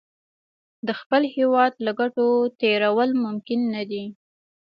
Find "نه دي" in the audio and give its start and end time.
3.73-4.03